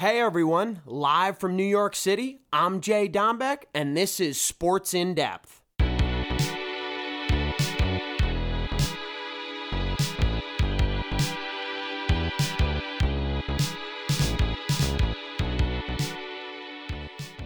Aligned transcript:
Hey 0.00 0.20
everyone, 0.20 0.80
live 0.86 1.38
from 1.38 1.56
New 1.56 1.64
York 1.64 1.96
City, 1.96 2.42
I'm 2.52 2.80
Jay 2.80 3.08
Dombeck, 3.08 3.64
and 3.74 3.96
this 3.96 4.20
is 4.20 4.40
Sports 4.40 4.94
in 4.94 5.12
Depth. 5.12 5.60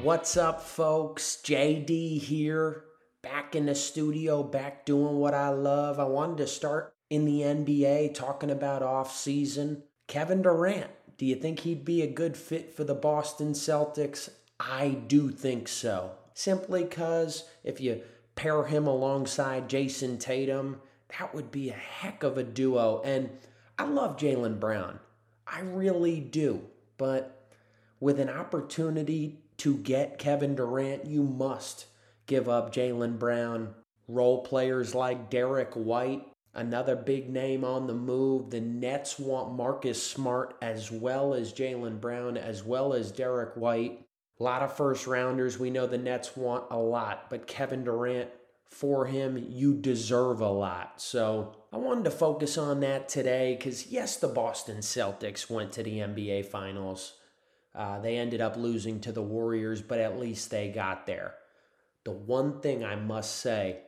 What's 0.03 0.37
up, 0.37 0.61
folks? 0.61 1.39
JD 1.43 2.21
here, 2.21 2.84
back 3.23 3.57
in 3.57 3.64
the 3.64 3.75
studio, 3.75 4.43
back 4.43 4.84
doing 4.84 5.16
what 5.16 5.32
I 5.32 5.48
love. 5.48 5.98
I 5.98 6.05
wanted 6.05 6.37
to 6.37 6.46
start 6.46 6.93
in 7.09 7.25
the 7.25 7.41
NBA 7.41 8.12
talking 8.12 8.50
about 8.50 8.82
off 8.82 9.16
season. 9.16 9.84
Kevin 10.07 10.43
Durant 10.43 10.91
do 11.23 11.29
you 11.29 11.36
think 11.36 11.61
he'd 11.61 11.84
be 11.84 12.02
a 12.02 12.09
good 12.09 12.36
fit 12.36 12.75
for 12.75 12.82
the 12.82 12.96
Boston 12.96 13.52
Celtics? 13.52 14.29
I 14.58 14.89
do 14.89 15.30
think 15.30 15.68
so. 15.68 16.17
Simply 16.35 16.82
because 16.82 17.44
if 17.63 17.80
you 17.80 18.03
pair 18.35 18.64
him 18.64 18.89
alongside 18.89 19.68
Jayson 19.68 20.18
Tatum, 20.18 20.80
that 21.16 21.32
would 21.32 21.53
be 21.53 21.71
a 21.71 21.75
heck 21.75 22.25
of 22.25 22.39
a 22.39 22.43
duo. 22.43 23.03
And 23.04 23.30
I 23.79 23.85
love 23.85 24.16
Jaylen 24.16 24.58
Brown. 24.58 24.99
I 25.46 25.61
really 25.61 26.18
do. 26.18 26.63
But 26.99 27.46
with 28.00 28.18
an 28.18 28.29
opportunity 28.29 29.39
to 29.58 29.77
get 29.77 30.18
Kevin 30.18 30.57
Durant, 30.57 31.07
you 31.07 31.22
must 31.22 31.86
give 32.27 32.48
up 32.48 32.75
Jaylen 32.75 33.20
Brown. 33.20 33.75
Role 34.08 34.42
players 34.42 34.92
like 34.92 35.30
Derrick 35.30 35.75
White 35.75 36.31
Another 36.55 36.95
big 36.95 37.31
name 37.31 37.65
on 37.65 37.87
the 37.87 37.95
move. 37.95 38.51
The 38.51 38.61
Nets 38.61 39.19
want 39.19 39.55
Marcus 39.55 40.03
Smart 40.03 40.55
as 40.61 40.91
well 40.91 41.33
as 41.33 41.55
Jaylen 41.55 41.98
Brown, 41.98 42.37
as 42.37 42.62
well 42.62 42.92
as 42.92 43.11
Derrick 43.11 43.56
White. 43.56 44.06
A 44.39 44.42
lot 44.42 44.62
of 44.62 44.77
first 44.77 45.06
rounders. 45.06 45.59
We 45.59 45.70
know 45.70 45.87
the 45.87 45.97
Nets 45.97 46.36
want 46.36 46.67
a 46.70 46.78
lot, 46.78 47.31
but 47.31 47.47
Kevin 47.47 47.84
Durant, 47.84 48.28
for 48.67 49.06
him, 49.06 49.42
you 49.48 49.75
deserve 49.75 50.41
a 50.41 50.48
lot. 50.48 51.00
So 51.00 51.56
I 51.72 51.78
wanted 51.78 52.05
to 52.05 52.11
focus 52.11 52.59
on 52.59 52.81
that 52.81 53.09
today 53.09 53.55
because, 53.56 53.87
yes, 53.87 54.16
the 54.16 54.28
Boston 54.28 54.78
Celtics 54.78 55.48
went 55.48 55.72
to 55.72 55.83
the 55.83 56.00
NBA 56.00 56.47
Finals. 56.47 57.14
Uh, 57.75 57.98
they 58.00 58.19
ended 58.19 58.42
up 58.42 58.59
losing 58.59 59.00
to 59.00 59.12
the 59.12 59.22
Warriors, 59.22 59.81
but 59.81 60.00
at 60.00 60.20
least 60.20 60.50
they 60.50 60.69
got 60.69 61.06
there. 61.06 61.34
The 62.05 62.12
one 62.12 62.61
thing 62.61 62.84
I 62.84 62.97
must 62.97 63.37
say 63.37 63.78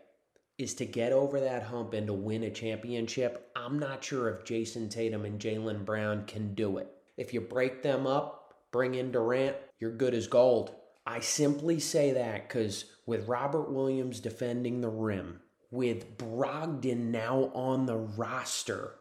is 0.58 0.74
to 0.74 0.86
get 0.86 1.12
over 1.12 1.40
that 1.40 1.64
hump 1.64 1.94
and 1.94 2.06
to 2.06 2.12
win 2.12 2.44
a 2.44 2.50
championship, 2.50 3.50
I'm 3.56 3.78
not 3.78 4.04
sure 4.04 4.28
if 4.30 4.44
Jayson 4.44 4.88
Tatum 4.88 5.24
and 5.24 5.40
Jaylen 5.40 5.84
Brown 5.84 6.26
can 6.26 6.54
do 6.54 6.78
it. 6.78 6.88
If 7.16 7.34
you 7.34 7.40
break 7.40 7.82
them 7.82 8.06
up, 8.06 8.54
bring 8.70 8.94
in 8.94 9.10
Durant, 9.10 9.56
you're 9.78 9.92
good 9.92 10.14
as 10.14 10.26
gold. 10.26 10.74
I 11.06 11.20
simply 11.20 11.80
say 11.80 12.12
that 12.12 12.48
because 12.48 12.86
with 13.06 13.28
Robert 13.28 13.70
Williams 13.70 14.20
defending 14.20 14.80
the 14.80 14.88
rim, 14.88 15.40
with 15.70 16.16
Brogdon 16.16 17.10
now 17.10 17.50
on 17.52 17.86
the 17.86 17.96
roster 17.96 18.94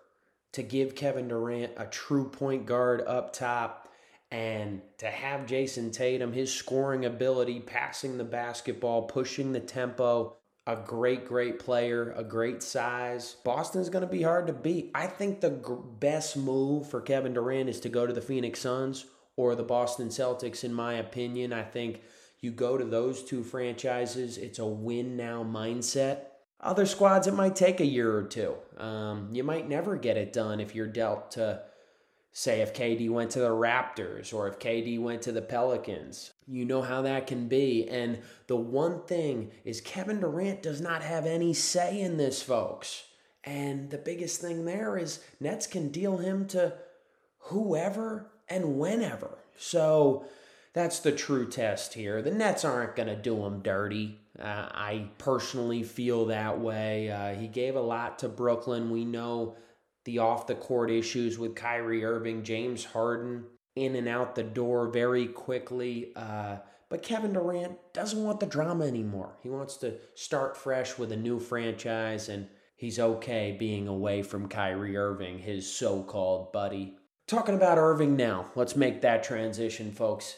to 0.54 0.64
give 0.64 0.96
Kevin 0.96 1.28
Durant 1.28 1.72
a 1.78 1.86
true 1.86 2.30
point 2.30 2.66
guard 2.66 3.02
up 3.08 3.34
top, 3.34 3.90
and 4.32 4.82
to 4.98 5.06
have 5.06 5.46
Jayson 5.46 5.92
Tatum, 5.92 6.34
his 6.34 6.52
scoring 6.52 7.06
ability, 7.06 7.60
passing 7.60 8.18
the 8.18 8.24
basketball, 8.24 9.04
pushing 9.04 9.52
the 9.52 9.60
tempo, 9.60 10.38
a 10.66 10.76
great, 10.76 11.28
great 11.28 11.60
player, 11.60 12.14
a 12.16 12.24
great 12.24 12.64
size. 12.64 13.36
Boston's 13.44 13.90
going 13.90 14.06
to 14.06 14.12
be 14.12 14.22
hard 14.22 14.48
to 14.48 14.54
beat. 14.54 14.92
I 14.96 15.08
think 15.08 15.42
the 15.42 15.50
best 15.50 16.38
move 16.38 16.90
for 16.90 17.02
Kevin 17.02 17.34
Durant 17.34 17.70
is 17.70 17.80
to 17.82 17.90
go 17.90 18.08
to 18.08 18.14
the 18.14 18.22
Phoenix 18.22 18.62
Suns 18.62 19.06
or 19.36 19.56
the 19.56 19.64
Boston 19.64 20.10
Celtics, 20.10 20.64
in 20.64 20.74
my 20.74 20.94
opinion. 20.94 21.52
I 21.52 21.64
think 21.64 22.02
you 22.40 22.52
go 22.52 22.78
to 22.78 22.86
those 22.86 23.24
two 23.24 23.44
franchises, 23.44 24.38
it's 24.38 24.60
a 24.60 24.66
win 24.66 25.16
now 25.18 25.44
mindset. 25.44 26.26
Other 26.60 26.86
squads, 26.86 27.28
it 27.28 27.34
might 27.34 27.56
take 27.56 27.80
a 27.80 27.86
year 27.86 28.16
or 28.16 28.24
two. 28.24 28.56
Um, 28.78 29.30
you 29.32 29.44
might 29.44 29.68
never 29.68 29.98
get 29.98 30.18
it 30.18 30.34
done 30.34 30.60
if 30.60 30.76
you're 30.76 30.88
dealt 30.88 31.32
to 31.32 31.62
say 32.34 32.62
if 32.62 32.74
KD 32.74 33.10
went 33.10 33.32
to 33.32 33.40
the 33.40 33.50
Raptors 33.50 34.34
or 34.34 34.48
if 34.48 34.60
KD 34.60 35.00
went 35.00 35.22
to 35.22 35.32
the 35.32 35.42
Pelicans. 35.42 36.33
You 36.48 36.66
know 36.66 36.82
how 36.82 37.02
that 37.04 37.28
can 37.28 37.48
be. 37.48 37.88
And 37.88 38.20
the 38.48 38.56
one 38.56 39.04
thing 39.04 39.52
is 39.64 39.82
Kevin 39.82 40.20
Durant 40.20 40.62
does 40.62 40.82
not 40.82 41.02
have 41.04 41.26
any 41.26 41.54
say 41.54 42.02
in 42.02 42.18
this, 42.18 42.42
folks. 42.42 43.04
And 43.44 43.90
the 43.90 43.98
biggest 43.98 44.42
thing 44.42 44.66
there 44.66 44.98
is 44.98 45.24
Nets 45.40 45.68
can 45.68 45.90
deal 45.90 46.18
him 46.18 46.48
to 46.48 46.74
whoever 47.40 48.32
and 48.48 48.78
whenever. 48.78 49.38
So 49.58 50.26
that's 50.74 51.00
the 51.00 51.12
true 51.12 51.50
test 51.50 51.94
here. 51.94 52.22
The 52.22 52.32
Nets 52.32 52.66
aren't 52.66 52.96
going 52.96 53.10
to 53.10 53.16
do 53.16 53.46
him 53.46 53.62
dirty. 53.62 54.20
Uh, 54.40 54.68
I 54.72 55.10
personally 55.18 55.84
feel 55.84 56.26
that 56.26 56.60
way. 56.60 57.12
Uh, 57.12 57.36
he 57.36 57.48
gave 57.48 57.76
a 57.76 57.82
lot 57.82 58.20
to 58.20 58.30
Brooklyn. 58.30 58.90
We 58.90 59.06
know 59.06 59.56
the 60.06 60.20
off 60.20 60.48
the 60.48 60.56
court 60.56 60.90
issues 60.90 61.38
with 61.38 61.56
Kyrie 61.56 62.04
Irving, 62.04 62.44
James 62.44 62.86
Harden 62.86 63.46
in 63.76 63.96
and 63.96 64.08
out 64.08 64.36
the 64.36 64.44
door 64.44 64.88
very 64.88 65.28
quickly. 65.28 66.12
Uh, 66.16 66.58
but 66.90 67.02
Kevin 67.02 67.34
Durant 67.34 67.78
doesn't 67.94 68.24
want 68.24 68.40
the 68.40 68.46
drama 68.46 68.86
anymore. 68.86 69.38
He 69.42 69.50
wants 69.50 69.78
to 69.78 69.96
start 70.16 70.56
fresh 70.56 70.98
with 70.98 71.12
a 71.12 71.18
new 71.18 71.40
franchise, 71.40 72.30
and 72.30 72.48
he's 72.76 73.00
okay 73.00 73.56
being 73.58 73.88
away 73.88 74.22
from 74.22 74.48
Kyrie 74.48 74.98
Irving, 74.98 75.40
his 75.40 75.72
so 75.72 76.04
called 76.04 76.54
buddy. 76.54 76.98
Talking 77.28 77.56
about 77.56 77.78
Irving 77.78 78.16
now, 78.16 78.52
let's 78.56 78.76
make 78.76 79.02
that 79.02 79.24
transition, 79.24 79.92
folks. 79.92 80.38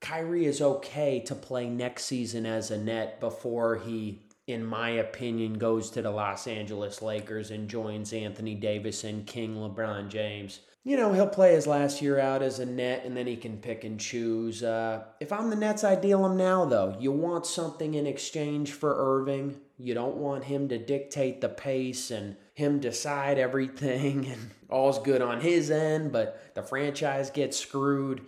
Kyrie 0.00 0.46
is 0.46 0.60
okay 0.60 1.18
to 1.20 1.34
play 1.34 1.68
next 1.68 2.04
season 2.04 2.46
as 2.46 2.70
a 2.70 2.78
net 2.78 3.18
before 3.18 3.76
he 3.76 4.28
in 4.48 4.64
my 4.64 4.88
opinion, 4.88 5.52
goes 5.54 5.90
to 5.90 6.00
the 6.00 6.10
Los 6.10 6.46
Angeles 6.46 7.02
Lakers 7.02 7.50
and 7.50 7.68
joins 7.68 8.14
Anthony 8.14 8.54
Davis 8.54 9.04
and 9.04 9.26
King 9.26 9.54
LeBron 9.56 10.08
James. 10.08 10.60
You 10.88 10.96
know, 10.96 11.12
he'll 11.12 11.28
play 11.28 11.52
his 11.52 11.66
last 11.66 12.00
year 12.00 12.18
out 12.18 12.40
as 12.40 12.60
a 12.60 12.64
net 12.64 13.02
and 13.04 13.14
then 13.14 13.26
he 13.26 13.36
can 13.36 13.58
pick 13.58 13.84
and 13.84 14.00
choose. 14.00 14.62
Uh, 14.62 15.04
if 15.20 15.34
I'm 15.34 15.50
the 15.50 15.56
Nets, 15.56 15.84
I 15.84 15.96
deal 15.96 16.24
him 16.24 16.38
now, 16.38 16.64
though. 16.64 16.96
You 16.98 17.12
want 17.12 17.44
something 17.44 17.92
in 17.92 18.06
exchange 18.06 18.72
for 18.72 18.96
Irving. 18.96 19.60
You 19.78 19.92
don't 19.92 20.16
want 20.16 20.44
him 20.44 20.66
to 20.70 20.78
dictate 20.78 21.42
the 21.42 21.50
pace 21.50 22.10
and 22.10 22.36
him 22.54 22.80
decide 22.80 23.38
everything 23.38 24.24
and 24.32 24.50
all's 24.70 24.98
good 24.98 25.20
on 25.20 25.42
his 25.42 25.70
end, 25.70 26.10
but 26.10 26.54
the 26.54 26.62
franchise 26.62 27.28
gets 27.28 27.58
screwed. 27.58 28.22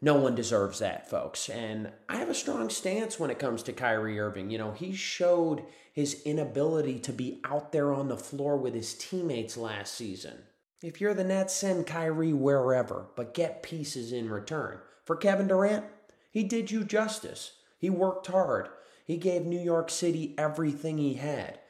No 0.00 0.16
one 0.16 0.34
deserves 0.34 0.80
that, 0.80 1.08
folks. 1.08 1.48
And 1.48 1.92
I 2.08 2.16
have 2.16 2.28
a 2.28 2.34
strong 2.34 2.68
stance 2.68 3.20
when 3.20 3.30
it 3.30 3.38
comes 3.38 3.62
to 3.62 3.72
Kyrie 3.72 4.18
Irving. 4.18 4.50
You 4.50 4.58
know, 4.58 4.72
he 4.72 4.92
showed 4.92 5.62
his 5.92 6.20
inability 6.24 6.98
to 6.98 7.12
be 7.12 7.40
out 7.44 7.70
there 7.70 7.92
on 7.92 8.08
the 8.08 8.16
floor 8.16 8.56
with 8.56 8.74
his 8.74 8.92
teammates 8.94 9.56
last 9.56 9.94
season. 9.94 10.38
If 10.82 11.00
you're 11.00 11.14
the 11.14 11.22
Nets, 11.22 11.54
send 11.54 11.86
Kyrie 11.86 12.32
wherever, 12.32 13.06
but 13.14 13.34
get 13.34 13.62
pieces 13.62 14.12
in 14.12 14.28
return. 14.28 14.80
For 15.04 15.14
Kevin 15.14 15.46
Durant, 15.46 15.84
he 16.32 16.42
did 16.42 16.72
you 16.72 16.82
justice. 16.82 17.52
He 17.78 17.88
worked 17.88 18.26
hard. 18.26 18.68
He 19.04 19.16
gave 19.16 19.44
New 19.44 19.60
York 19.60 19.90
City 19.90 20.34
everything 20.36 20.98
he 20.98 21.14
had. 21.14 21.60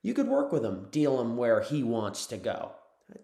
You 0.00 0.14
could 0.14 0.28
work 0.28 0.52
with 0.52 0.64
him, 0.64 0.88
deal 0.90 1.20
him 1.20 1.36
where 1.36 1.60
he 1.60 1.82
wants 1.82 2.26
to 2.26 2.36
go. 2.38 2.72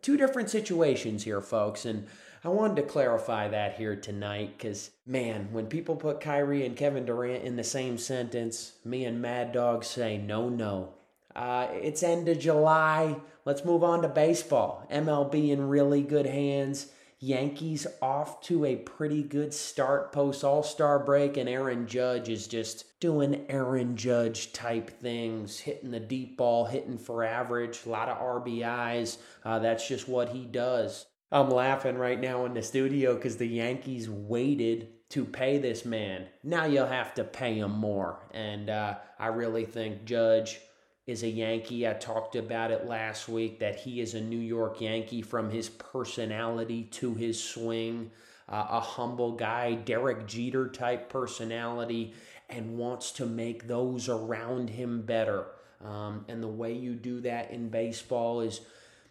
Two 0.03 0.19
different 0.19 0.51
situations 0.51 1.25
here, 1.25 1.41
folks, 1.41 1.87
and 1.87 2.07
I 2.45 2.49
wanted 2.49 2.77
to 2.77 2.83
clarify 2.83 3.49
that 3.49 3.77
here 3.77 3.97
tonight 3.97 4.55
because, 4.57 4.91
man, 5.07 5.49
when 5.51 5.67
people 5.67 5.97
put 5.97 6.21
Kyrie 6.21 6.67
and 6.67 6.77
Kevin 6.77 7.07
Durant 7.07 7.45
in 7.45 7.57
the 7.57 7.65
same 7.65 7.97
sentence, 7.97 8.75
me 8.85 9.07
and 9.07 9.21
Mad 9.21 9.53
Dog 9.53 9.83
say 9.83 10.19
no, 10.19 10.49
no. 10.49 10.95
Uh, 11.39 11.69
it's 11.71 12.03
end 12.03 12.29
of 12.29 12.37
July. 12.41 13.15
Let's 13.45 13.65
move 13.65 13.85
on 13.85 14.03
to 14.03 14.09
baseball. 14.09 14.85
MLB 14.91 15.51
in 15.51 15.69
really 15.69 16.03
good 16.03 16.27
hands. 16.27 16.89
Yankees 17.21 17.87
off 18.03 18.41
to 18.43 18.65
a 18.65 18.75
pretty 18.75 19.23
good 19.23 19.55
start 19.55 20.11
post 20.11 20.43
All 20.43 20.65
Star 20.65 20.99
break, 20.99 21.37
and 21.37 21.49
Aaron 21.49 21.87
Judge 21.87 22.29
is 22.29 22.49
just 22.49 22.99
doing 22.99 23.47
Aaron 23.49 23.97
Judge 23.97 24.53
type 24.53 24.91
things, 25.01 25.61
hitting 25.61 25.93
the 25.93 26.01
deep 26.01 26.37
ball, 26.37 26.65
hitting 26.65 26.99
for 26.99 27.23
average, 27.23 27.87
a 27.87 27.89
lot 27.89 28.09
of 28.09 28.19
RBIs. 28.19 29.19
Uh, 29.45 29.61
that's 29.61 29.87
just 29.87 30.09
what 30.09 30.31
he 30.31 30.45
does. 30.45 31.07
I'm 31.31 31.51
laughing 31.51 31.99
right 31.99 32.21
now 32.21 32.47
in 32.47 32.55
the 32.55 32.63
studio 32.63 33.15
because 33.15 33.37
the 33.37 33.47
Yankees 33.47 34.11
waited 34.11 34.89
to 35.11 35.25
pay 35.25 35.59
this 35.59 35.85
man. 35.85 36.27
Now 36.43 36.65
you'll 36.65 36.87
have 36.87 37.15
to 37.15 37.25
pay 37.25 37.59
him 37.59 37.73
more. 37.73 38.27
And 38.33 38.69
uh, 38.69 38.97
I 39.19 39.29
really 39.29 39.65
think 39.65 40.05
Judge 40.05 40.61
is 41.09 41.23
a 41.23 41.29
Yankee. 41.29 41.89
I 41.89 41.95
talked 41.95 42.37
about 42.37 42.71
it 42.71 42.87
last 42.87 43.29
week 43.29 43.59
that 43.61 43.77
he 43.77 44.03
is 44.03 44.13
a 44.13 44.21
New 44.21 44.39
York 44.39 44.81
Yankee 44.81 45.23
from 45.23 45.51
his 45.51 45.71
personality 45.71 46.85
to 46.93 47.15
his 47.15 47.43
swing. 47.43 48.11
Uh, 48.47 48.67
a 48.71 48.81
humble 48.81 49.33
guy, 49.33 49.75
Derek 49.75 50.27
Jeter 50.27 50.69
type 50.69 51.09
personality, 51.09 52.13
and 52.51 52.77
wants 52.77 53.11
to 53.13 53.25
make 53.27 53.67
those 53.67 54.11
around 54.11 54.69
him 54.69 55.01
better. 55.01 55.47
Um, 55.83 56.27
and 56.29 56.43
the 56.43 56.47
way 56.47 56.75
you 56.75 56.95
do 56.95 57.21
that 57.23 57.51
in 57.51 57.71
baseball 57.71 58.43
is 58.43 58.61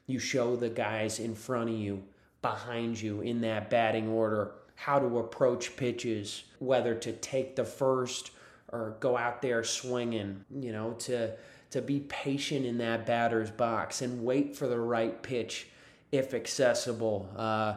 you 0.06 0.20
show 0.20 0.56
the 0.56 0.70
guys 0.70 1.20
in 1.20 1.34
front 1.34 1.72
of 1.72 1.76
you, 1.76 2.04
behind 2.44 3.02
you 3.02 3.22
in 3.22 3.42
that 3.42 3.72
batting 3.72 4.08
order 4.08 4.52
how 4.76 5.00
to 5.00 5.18
approach 5.18 5.76
pitches, 5.76 6.44
whether 6.60 6.94
to 6.94 7.12
take 7.12 7.56
the 7.56 7.66
first 7.66 8.30
or 8.72 8.96
go 9.00 9.18
out 9.18 9.42
there 9.42 9.64
swinging, 9.64 10.46
you 10.56 10.72
know, 10.72 10.94
to 11.00 11.34
to 11.72 11.82
be 11.82 12.00
patient 12.02 12.66
in 12.66 12.78
that 12.78 13.06
batter's 13.06 13.52
box 13.52 14.02
and 14.02 14.24
wait 14.24 14.56
for 14.56 14.68
the 14.68 14.80
right 14.80 15.22
pitch 15.22 15.68
if 16.12 16.34
accessible. 16.34 17.30
Uh, 17.36 17.76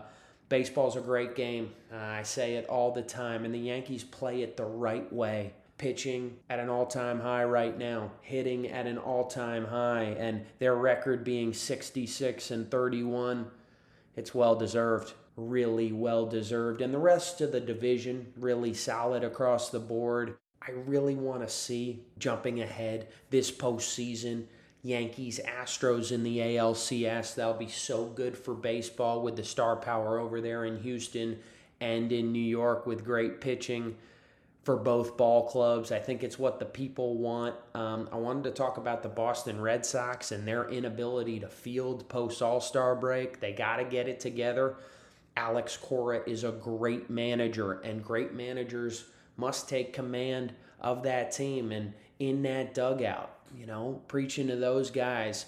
baseball's 0.48 0.96
a 0.96 1.00
great 1.00 1.34
game. 1.34 1.72
Uh, 1.92 1.96
I 1.96 2.22
say 2.22 2.54
it 2.54 2.66
all 2.66 2.92
the 2.92 3.02
time, 3.02 3.44
and 3.44 3.54
the 3.54 3.58
Yankees 3.58 4.04
play 4.04 4.42
it 4.42 4.56
the 4.56 4.64
right 4.64 5.10
way. 5.12 5.54
Pitching 5.78 6.36
at 6.50 6.60
an 6.60 6.68
all 6.68 6.84
time 6.84 7.20
high 7.20 7.44
right 7.44 7.76
now, 7.76 8.10
hitting 8.20 8.68
at 8.68 8.86
an 8.86 8.98
all 8.98 9.26
time 9.26 9.64
high, 9.64 10.14
and 10.18 10.44
their 10.58 10.74
record 10.74 11.24
being 11.24 11.54
66 11.54 12.50
and 12.50 12.70
31. 12.70 13.50
It's 14.14 14.34
well 14.34 14.56
deserved, 14.56 15.14
really 15.36 15.90
well 15.90 16.26
deserved. 16.26 16.82
And 16.82 16.92
the 16.92 16.98
rest 16.98 17.40
of 17.40 17.52
the 17.52 17.60
division, 17.60 18.30
really 18.36 18.74
solid 18.74 19.24
across 19.24 19.70
the 19.70 19.78
board. 19.78 20.36
I 20.66 20.72
really 20.72 21.14
want 21.14 21.42
to 21.42 21.48
see 21.48 22.02
jumping 22.18 22.60
ahead 22.60 23.08
this 23.30 23.50
postseason. 23.50 24.44
Yankees, 24.82 25.40
Astros 25.44 26.10
in 26.12 26.22
the 26.22 26.38
ALCS. 26.38 27.34
That'll 27.34 27.54
be 27.54 27.68
so 27.68 28.06
good 28.06 28.36
for 28.36 28.54
baseball 28.54 29.22
with 29.22 29.36
the 29.36 29.44
star 29.44 29.76
power 29.76 30.18
over 30.18 30.40
there 30.40 30.64
in 30.64 30.80
Houston 30.80 31.38
and 31.80 32.12
in 32.12 32.32
New 32.32 32.38
York 32.38 32.86
with 32.86 33.04
great 33.04 33.40
pitching 33.40 33.96
for 34.64 34.76
both 34.76 35.16
ball 35.16 35.48
clubs. 35.48 35.92
I 35.92 35.98
think 35.98 36.22
it's 36.22 36.38
what 36.38 36.58
the 36.58 36.66
people 36.66 37.16
want. 37.16 37.54
Um, 37.74 38.08
I 38.12 38.16
wanted 38.16 38.44
to 38.44 38.50
talk 38.50 38.76
about 38.76 39.02
the 39.02 39.08
Boston 39.08 39.60
Red 39.60 39.84
Sox 39.84 40.32
and 40.32 40.46
their 40.46 40.68
inability 40.68 41.40
to 41.40 41.48
field 41.48 42.08
post 42.08 42.42
All 42.42 42.60
Star 42.60 42.94
break. 42.94 43.40
They 43.40 43.52
got 43.52 43.76
to 43.76 43.84
get 43.84 44.08
it 44.08 44.20
together. 44.20 44.76
Alex 45.36 45.76
Cora 45.76 46.20
is 46.26 46.44
a 46.44 46.52
great 46.52 47.08
manager, 47.08 47.80
and 47.80 48.04
great 48.04 48.34
managers 48.34 49.04
must 49.40 49.68
take 49.68 49.92
command 49.92 50.52
of 50.80 51.02
that 51.02 51.32
team 51.32 51.72
and 51.72 51.94
in 52.18 52.42
that 52.42 52.74
dugout. 52.74 53.30
You 53.58 53.66
know, 53.66 54.00
preaching 54.06 54.46
to 54.46 54.56
those 54.56 54.90
guys, 54.90 55.46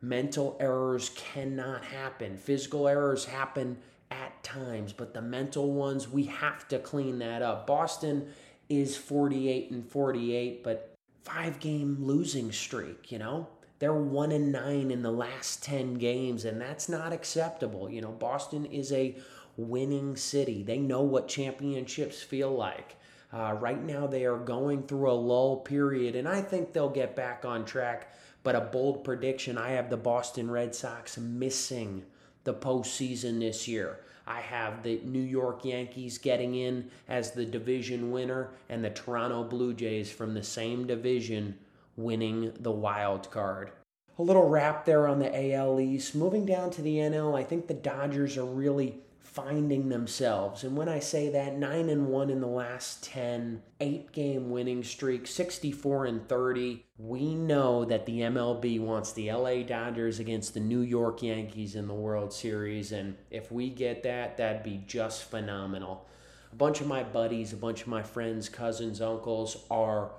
mental 0.00 0.56
errors 0.58 1.10
cannot 1.14 1.84
happen. 1.84 2.36
Physical 2.36 2.88
errors 2.88 3.24
happen 3.26 3.78
at 4.10 4.42
times, 4.42 4.92
but 4.92 5.14
the 5.14 5.22
mental 5.22 5.72
ones, 5.72 6.08
we 6.08 6.24
have 6.24 6.66
to 6.68 6.78
clean 6.78 7.18
that 7.20 7.42
up. 7.42 7.66
Boston 7.66 8.28
is 8.68 8.96
48 8.96 9.70
and 9.70 9.88
48, 9.88 10.64
but 10.64 10.94
five 11.22 11.60
game 11.60 11.98
losing 12.00 12.50
streak, 12.50 13.12
you 13.12 13.18
know? 13.18 13.46
They're 13.78 13.92
one 13.92 14.32
and 14.32 14.50
nine 14.52 14.90
in 14.90 15.02
the 15.02 15.10
last 15.10 15.62
10 15.62 15.94
games, 15.94 16.44
and 16.44 16.60
that's 16.60 16.88
not 16.88 17.12
acceptable. 17.12 17.90
You 17.90 18.00
know, 18.00 18.12
Boston 18.12 18.64
is 18.66 18.92
a 18.92 19.16
winning 19.56 20.16
city. 20.16 20.62
They 20.62 20.78
know 20.78 21.02
what 21.02 21.28
championships 21.28 22.22
feel 22.22 22.50
like. 22.50 22.96
Uh, 23.34 23.52
right 23.54 23.82
now, 23.82 24.06
they 24.06 24.24
are 24.24 24.38
going 24.38 24.84
through 24.84 25.10
a 25.10 25.12
lull 25.12 25.56
period, 25.56 26.14
and 26.14 26.28
I 26.28 26.40
think 26.40 26.72
they'll 26.72 26.88
get 26.88 27.16
back 27.16 27.44
on 27.44 27.64
track. 27.64 28.12
But 28.44 28.54
a 28.54 28.60
bold 28.60 29.02
prediction 29.02 29.58
I 29.58 29.70
have 29.70 29.90
the 29.90 29.96
Boston 29.96 30.50
Red 30.50 30.74
Sox 30.74 31.18
missing 31.18 32.04
the 32.44 32.54
postseason 32.54 33.40
this 33.40 33.66
year. 33.66 33.98
I 34.26 34.40
have 34.40 34.82
the 34.82 35.00
New 35.04 35.22
York 35.22 35.64
Yankees 35.64 36.18
getting 36.18 36.54
in 36.54 36.90
as 37.08 37.32
the 37.32 37.44
division 37.44 38.12
winner, 38.12 38.50
and 38.68 38.84
the 38.84 38.90
Toronto 38.90 39.42
Blue 39.42 39.74
Jays 39.74 40.12
from 40.12 40.34
the 40.34 40.44
same 40.44 40.86
division 40.86 41.58
winning 41.96 42.52
the 42.60 42.70
wild 42.70 43.30
card. 43.32 43.72
A 44.16 44.22
little 44.22 44.48
wrap 44.48 44.84
there 44.84 45.08
on 45.08 45.18
the 45.18 45.52
AL 45.52 45.80
East. 45.80 46.14
Moving 46.14 46.46
down 46.46 46.70
to 46.70 46.82
the 46.82 46.98
NL, 46.98 47.36
I 47.36 47.42
think 47.42 47.66
the 47.66 47.74
Dodgers 47.74 48.36
are 48.36 48.44
really 48.44 49.00
finding 49.24 49.88
themselves. 49.88 50.62
And 50.64 50.76
when 50.76 50.88
I 50.88 51.00
say 51.00 51.30
that, 51.30 51.56
9 51.56 51.88
and 51.88 52.06
1 52.08 52.30
in 52.30 52.40
the 52.40 52.46
last 52.46 53.02
10, 53.04 53.62
8 53.80 54.12
game 54.12 54.50
winning 54.50 54.84
streak, 54.84 55.26
64 55.26 56.06
and 56.06 56.28
30. 56.28 56.84
We 56.98 57.34
know 57.34 57.84
that 57.86 58.06
the 58.06 58.20
MLB 58.20 58.78
wants 58.80 59.12
the 59.12 59.32
LA 59.32 59.62
Dodgers 59.62 60.20
against 60.20 60.54
the 60.54 60.60
New 60.60 60.82
York 60.82 61.22
Yankees 61.22 61.74
in 61.74 61.88
the 61.88 61.94
World 61.94 62.32
Series 62.32 62.92
and 62.92 63.16
if 63.30 63.50
we 63.50 63.70
get 63.70 64.02
that, 64.04 64.36
that'd 64.36 64.62
be 64.62 64.84
just 64.86 65.24
phenomenal. 65.24 66.06
A 66.52 66.56
bunch 66.56 66.80
of 66.80 66.86
my 66.86 67.02
buddies, 67.02 67.52
a 67.52 67.56
bunch 67.56 67.82
of 67.82 67.88
my 67.88 68.02
friends, 68.02 68.48
cousins, 68.48 69.00
uncles 69.00 69.64
are 69.70 70.12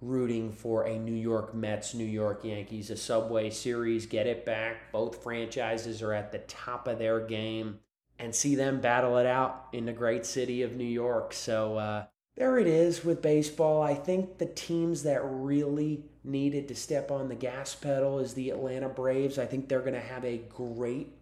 rooting 0.00 0.50
for 0.50 0.84
a 0.84 0.98
New 0.98 1.14
York 1.14 1.54
Mets, 1.54 1.94
New 1.94 2.04
York 2.04 2.44
Yankees, 2.44 2.90
a 2.90 2.96
Subway 2.96 3.50
Series, 3.50 4.06
get 4.06 4.26
it 4.26 4.44
back. 4.44 4.92
Both 4.92 5.22
franchises 5.22 6.02
are 6.02 6.12
at 6.12 6.32
the 6.32 6.38
top 6.38 6.88
of 6.88 6.98
their 6.98 7.20
game 7.20 7.78
and 8.18 8.34
see 8.34 8.54
them 8.54 8.80
battle 8.80 9.18
it 9.18 9.26
out 9.26 9.66
in 9.72 9.86
the 9.86 9.92
great 9.92 10.24
city 10.24 10.62
of 10.62 10.76
New 10.76 10.84
York. 10.84 11.32
So 11.32 11.76
uh, 11.76 12.04
there 12.36 12.58
it 12.58 12.66
is 12.66 13.04
with 13.04 13.22
baseball. 13.22 13.82
I 13.82 13.94
think 13.94 14.38
the 14.38 14.46
teams 14.46 15.02
that 15.04 15.20
really 15.22 16.04
needed 16.24 16.68
to 16.68 16.74
step 16.74 17.10
on 17.10 17.28
the 17.28 17.34
gas 17.34 17.74
pedal 17.74 18.18
is 18.18 18.34
the 18.34 18.50
Atlanta 18.50 18.88
Braves. 18.88 19.38
I 19.38 19.46
think 19.46 19.68
they're 19.68 19.80
going 19.80 19.94
to 19.94 20.00
have 20.00 20.24
a 20.24 20.38
great 20.48 21.12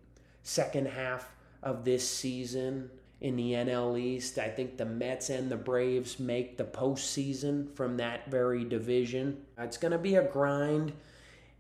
second 0.42 0.88
half 0.88 1.28
of 1.62 1.84
this 1.84 2.08
season 2.08 2.90
in 3.20 3.36
the 3.36 3.52
NL 3.52 3.98
East. 3.98 4.38
I 4.38 4.48
think 4.48 4.76
the 4.76 4.84
Mets 4.84 5.30
and 5.30 5.50
the 5.50 5.56
Braves 5.56 6.18
make 6.18 6.56
the 6.56 6.64
postseason 6.64 7.74
from 7.74 7.96
that 7.96 8.30
very 8.30 8.64
division. 8.64 9.38
It's 9.56 9.78
going 9.78 9.92
to 9.92 9.98
be 9.98 10.16
a 10.16 10.28
grind 10.28 10.92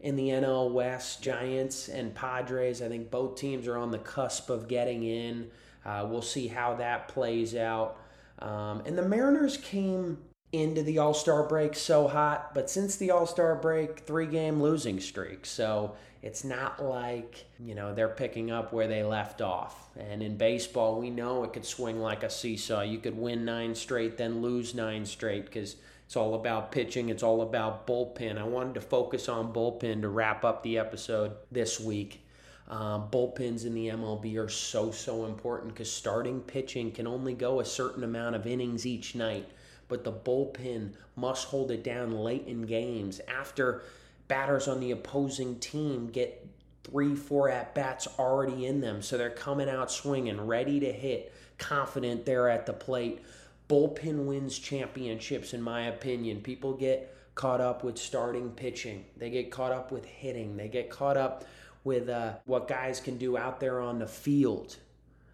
in 0.04 0.16
the 0.16 0.28
NL 0.28 0.70
West, 0.70 1.22
Giants 1.22 1.88
and 1.88 2.14
Padres. 2.14 2.82
I 2.82 2.88
think 2.88 3.10
both 3.10 3.36
teams 3.36 3.66
are 3.66 3.78
on 3.78 3.90
the 3.90 3.98
cusp 3.98 4.50
of 4.50 4.68
getting 4.68 5.02
in. 5.02 5.50
Uh, 5.82 6.06
we'll 6.08 6.22
see 6.22 6.46
how 6.46 6.74
that 6.74 7.08
plays 7.08 7.56
out. 7.56 7.96
Um, 8.38 8.82
and 8.84 8.98
the 8.98 9.08
Mariners 9.08 9.56
came 9.56 10.18
into 10.52 10.82
the 10.82 10.98
All 10.98 11.14
Star 11.14 11.48
break 11.48 11.74
so 11.74 12.06
hot, 12.06 12.54
but 12.54 12.68
since 12.68 12.96
the 12.96 13.12
All 13.12 13.26
Star 13.26 13.54
break, 13.54 14.00
three 14.00 14.26
game 14.26 14.60
losing 14.62 15.00
streak. 15.00 15.46
So 15.46 15.96
it's 16.22 16.44
not 16.44 16.84
like, 16.84 17.46
you 17.58 17.74
know, 17.74 17.94
they're 17.94 18.08
picking 18.08 18.50
up 18.50 18.74
where 18.74 18.86
they 18.86 19.02
left 19.02 19.40
off. 19.40 19.88
And 19.96 20.22
in 20.22 20.36
baseball, 20.36 21.00
we 21.00 21.08
know 21.08 21.44
it 21.44 21.54
could 21.54 21.64
swing 21.64 21.98
like 21.98 22.22
a 22.22 22.30
seesaw. 22.30 22.82
You 22.82 22.98
could 22.98 23.16
win 23.16 23.46
nine 23.46 23.74
straight, 23.74 24.18
then 24.18 24.42
lose 24.42 24.74
nine 24.74 25.06
straight 25.06 25.46
because 25.46 25.76
it's 26.06 26.16
all 26.16 26.34
about 26.34 26.70
pitching. 26.70 27.08
It's 27.08 27.22
all 27.22 27.42
about 27.42 27.86
bullpen. 27.86 28.38
I 28.38 28.44
wanted 28.44 28.74
to 28.74 28.80
focus 28.80 29.28
on 29.28 29.52
bullpen 29.52 30.02
to 30.02 30.08
wrap 30.08 30.44
up 30.44 30.62
the 30.62 30.78
episode 30.78 31.32
this 31.50 31.80
week. 31.80 32.20
Um, 32.68 33.08
bullpens 33.10 33.66
in 33.66 33.74
the 33.74 33.88
MLB 33.88 34.36
are 34.38 34.48
so, 34.48 34.90
so 34.90 35.26
important 35.26 35.74
because 35.74 35.90
starting 35.90 36.40
pitching 36.40 36.92
can 36.92 37.06
only 37.06 37.34
go 37.34 37.60
a 37.60 37.64
certain 37.64 38.04
amount 38.04 38.36
of 38.36 38.46
innings 38.46 38.86
each 38.86 39.14
night, 39.14 39.46
but 39.88 40.02
the 40.02 40.12
bullpen 40.12 40.94
must 41.16 41.48
hold 41.48 41.70
it 41.70 41.84
down 41.84 42.12
late 42.12 42.46
in 42.46 42.62
games 42.62 43.20
after 43.28 43.82
batters 44.28 44.66
on 44.66 44.80
the 44.80 44.92
opposing 44.92 45.58
team 45.58 46.06
get 46.06 46.46
three, 46.84 47.14
four 47.14 47.50
at 47.50 47.74
bats 47.74 48.08
already 48.18 48.66
in 48.66 48.80
them. 48.80 49.02
So 49.02 49.18
they're 49.18 49.30
coming 49.30 49.68
out 49.68 49.90
swinging, 49.90 50.40
ready 50.40 50.80
to 50.80 50.92
hit, 50.92 51.34
confident 51.58 52.24
they're 52.24 52.48
at 52.48 52.66
the 52.66 52.72
plate 52.72 53.22
bullpen 53.68 54.26
wins 54.26 54.58
championships, 54.58 55.54
in 55.54 55.62
my 55.62 55.86
opinion. 55.86 56.40
People 56.40 56.74
get 56.74 57.14
caught 57.34 57.60
up 57.60 57.82
with 57.82 57.98
starting 57.98 58.50
pitching, 58.50 59.04
they 59.16 59.30
get 59.30 59.50
caught 59.50 59.72
up 59.72 59.90
with 59.90 60.04
hitting, 60.04 60.56
they 60.56 60.68
get 60.68 60.90
caught 60.90 61.16
up 61.16 61.44
with 61.82 62.08
uh, 62.08 62.34
what 62.46 62.68
guys 62.68 63.00
can 63.00 63.18
do 63.18 63.36
out 63.36 63.60
there 63.60 63.80
on 63.80 63.98
the 63.98 64.06
field 64.06 64.76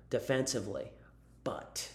defensively. 0.09 0.91
But 1.45 1.91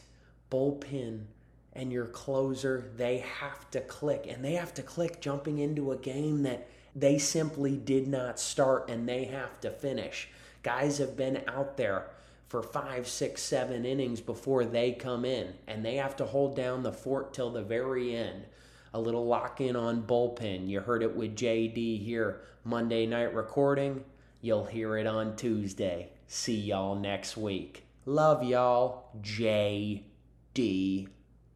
bullpen 0.51 1.25
and 1.73 1.91
your 1.91 2.05
closer, 2.05 2.91
they 2.95 3.17
have 3.17 3.69
to 3.71 3.81
click, 3.81 4.27
and 4.29 4.43
they 4.45 4.53
have 4.53 4.73
to 4.75 4.81
click 4.81 5.21
jumping 5.21 5.59
into 5.59 5.91
a 5.91 5.97
game 5.97 6.43
that 6.43 6.69
they 6.95 7.17
simply 7.17 7.75
did 7.75 8.07
not 8.07 8.39
start 8.39 8.89
and 8.89 9.07
they 9.07 9.25
have 9.25 9.59
to 9.59 9.69
finish. 9.69 10.29
Guys 10.63 10.97
have 10.97 11.17
been 11.17 11.43
out 11.47 11.75
there 11.75 12.09
for 12.47 12.61
five, 12.61 13.07
six, 13.07 13.41
seven 13.41 13.85
innings 13.85 14.21
before 14.21 14.65
they 14.65 14.91
come 14.91 15.25
in, 15.25 15.53
and 15.67 15.83
they 15.83 15.95
have 15.95 16.15
to 16.17 16.25
hold 16.25 16.55
down 16.55 16.83
the 16.83 16.91
fort 16.91 17.33
till 17.33 17.49
the 17.49 17.63
very 17.63 18.15
end. 18.15 18.45
A 18.93 18.99
little 18.99 19.25
lock 19.25 19.59
in 19.59 19.75
on 19.75 20.03
bullpen. 20.03 20.67
You 20.67 20.79
heard 20.79 21.03
it 21.03 21.15
with 21.15 21.35
JD 21.35 22.03
here 22.03 22.41
Monday 22.63 23.05
night 23.05 23.33
recording. 23.33 24.03
You'll 24.41 24.65
hear 24.65 24.97
it 24.97 25.07
on 25.07 25.35
Tuesday. 25.35 26.11
See 26.27 26.59
y'all 26.59 26.95
next 26.95 27.35
week. 27.35 27.85
Love 28.05 28.43
y'all. 28.43 29.09
JD 29.21 30.03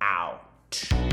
out. 0.01 1.08